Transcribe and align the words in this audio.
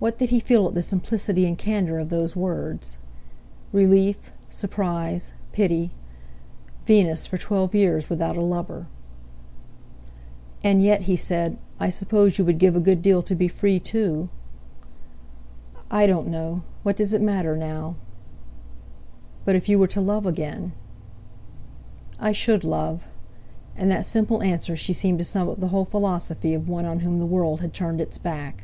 What 0.00 0.16
did 0.18 0.30
he 0.30 0.38
feel 0.38 0.68
at 0.68 0.74
the 0.74 0.82
simplicity 0.82 1.44
and 1.44 1.58
candour 1.58 1.98
of 1.98 2.08
those 2.08 2.36
words? 2.36 2.96
Relief, 3.72 4.30
surprise, 4.48 5.32
pity! 5.50 5.90
Venus 6.86 7.26
for 7.26 7.36
twelve 7.36 7.74
years 7.74 8.08
without 8.08 8.36
a 8.36 8.40
lover! 8.40 8.86
"And 10.62 10.80
yet," 10.80 11.02
he 11.10 11.16
said, 11.16 11.56
"I 11.80 11.88
suppose 11.88 12.38
you 12.38 12.44
would 12.44 12.60
give 12.60 12.76
a 12.76 12.80
good 12.80 13.02
deal 13.02 13.22
to 13.22 13.34
be 13.34 13.48
free, 13.48 13.80
too?" 13.80 14.28
"I 15.90 16.06
don't 16.06 16.28
know. 16.28 16.62
What 16.84 16.96
does 16.96 17.12
it 17.12 17.20
matter, 17.20 17.56
now?" 17.56 17.96
"But 19.44 19.56
if 19.56 19.68
you 19.68 19.80
were 19.80 19.88
to 19.88 20.00
love 20.00 20.26
again?" 20.26 20.70
"I 22.20 22.30
should 22.30 22.62
love." 22.62 23.04
In 23.76 23.88
that 23.88 24.04
simple 24.06 24.44
answer 24.44 24.76
she 24.76 24.92
seemed 24.92 25.18
to 25.18 25.24
sum 25.24 25.48
up 25.48 25.58
the 25.58 25.68
whole 25.74 25.84
philosophy 25.84 26.54
of 26.54 26.68
one 26.68 26.84
on 26.84 27.00
whom 27.00 27.18
the 27.18 27.26
world 27.26 27.62
had 27.62 27.72
turned 27.74 28.00
its 28.00 28.16
back. 28.16 28.62